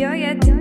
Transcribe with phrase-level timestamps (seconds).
[0.00, 0.59] enjoy it.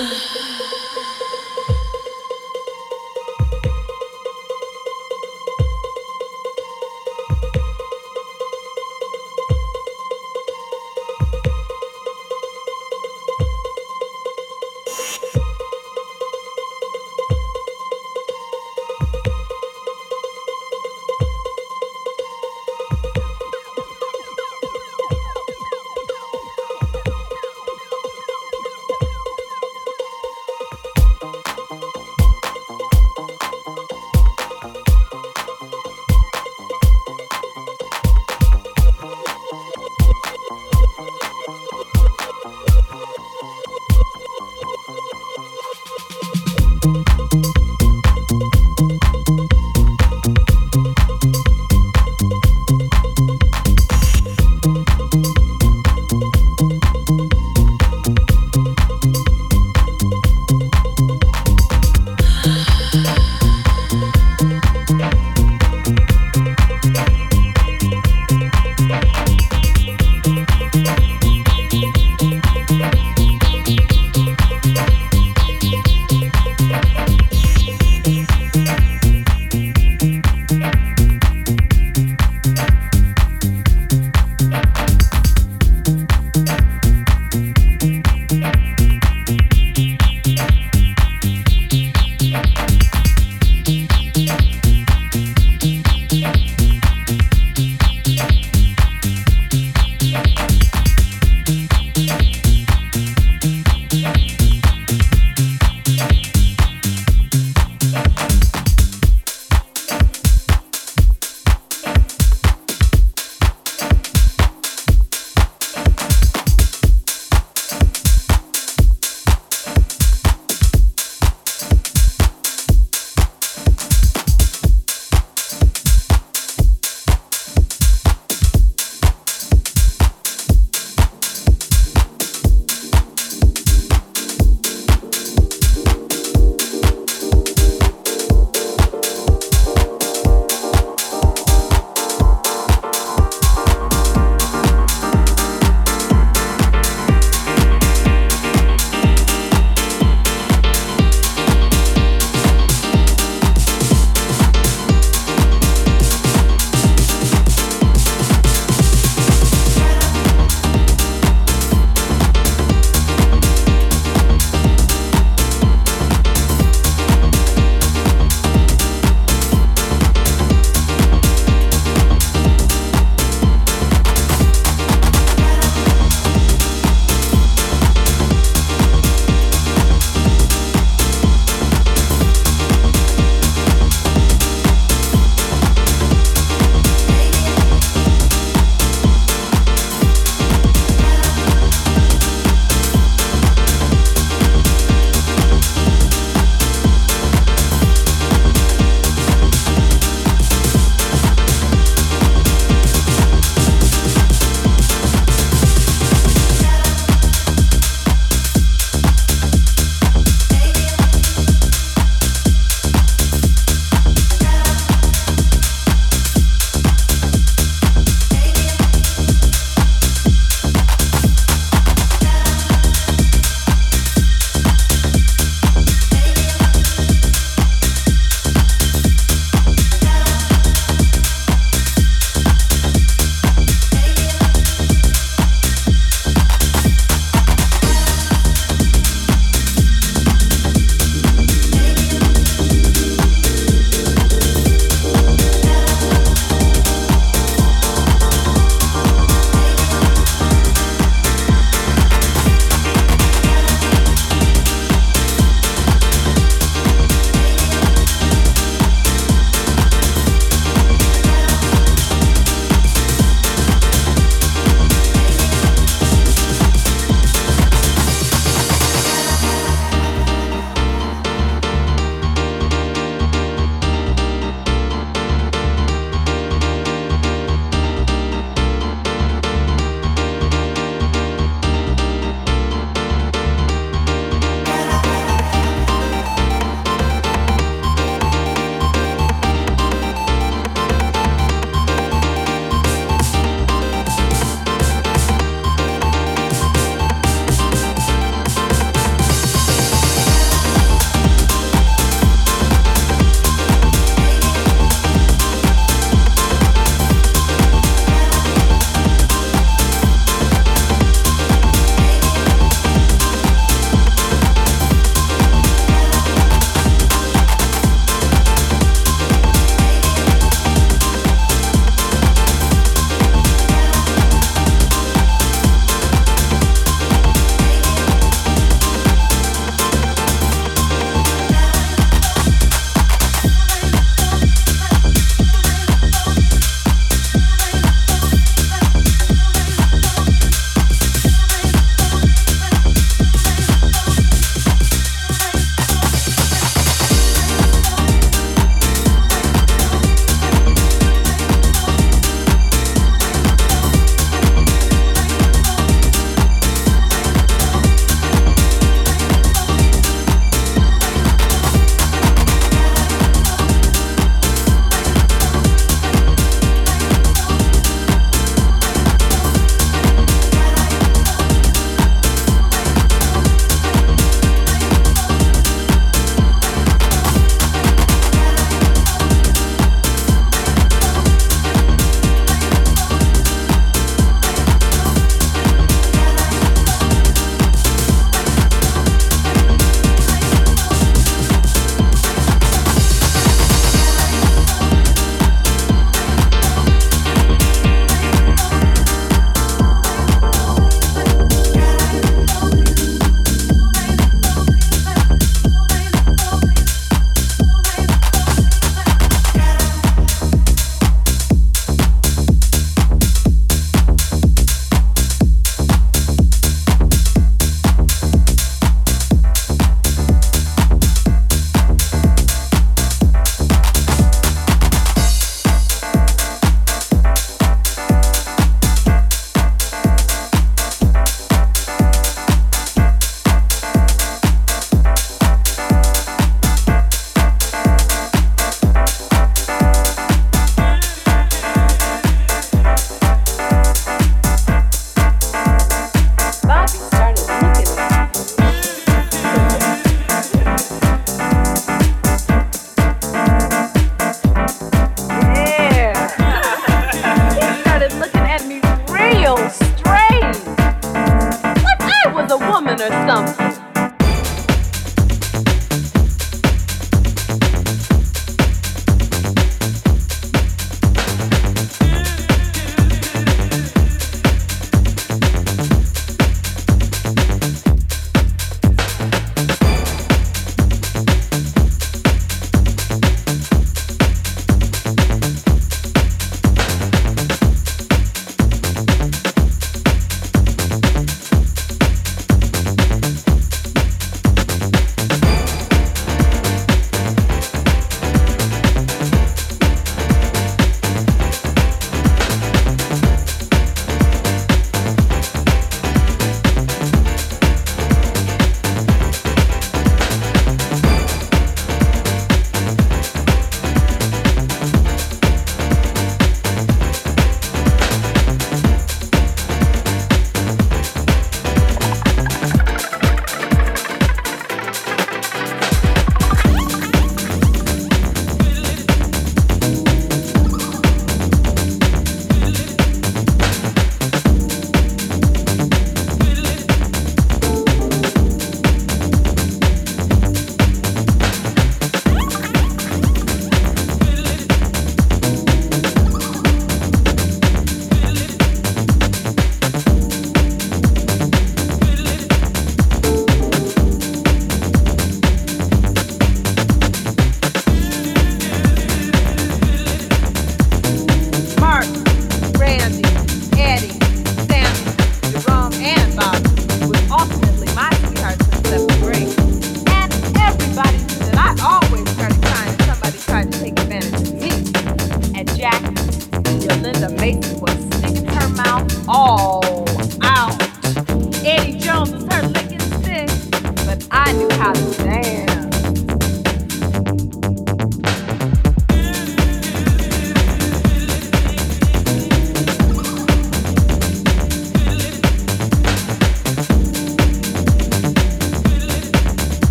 [0.00, 0.18] Yeah.